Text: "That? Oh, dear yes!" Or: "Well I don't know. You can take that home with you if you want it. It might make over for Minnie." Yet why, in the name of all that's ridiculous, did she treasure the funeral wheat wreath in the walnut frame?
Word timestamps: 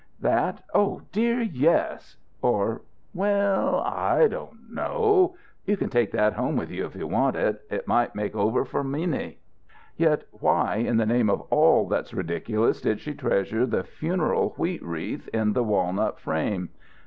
"That? 0.19 0.63
Oh, 0.73 1.03
dear 1.11 1.41
yes!" 1.43 2.17
Or: 2.41 2.81
"Well 3.13 3.81
I 3.81 4.27
don't 4.27 4.73
know. 4.73 5.35
You 5.67 5.77
can 5.77 5.89
take 5.91 6.11
that 6.13 6.33
home 6.33 6.55
with 6.55 6.71
you 6.71 6.87
if 6.87 6.95
you 6.95 7.05
want 7.05 7.35
it. 7.35 7.61
It 7.69 7.87
might 7.87 8.15
make 8.15 8.35
over 8.35 8.65
for 8.65 8.83
Minnie." 8.83 9.37
Yet 9.97 10.23
why, 10.31 10.77
in 10.77 10.97
the 10.97 11.05
name 11.05 11.29
of 11.29 11.41
all 11.51 11.87
that's 11.87 12.15
ridiculous, 12.15 12.81
did 12.81 12.99
she 12.99 13.13
treasure 13.13 13.67
the 13.67 13.83
funeral 13.83 14.55
wheat 14.57 14.81
wreath 14.81 15.27
in 15.33 15.53
the 15.53 15.63
walnut 15.63 16.19
frame? 16.19 16.69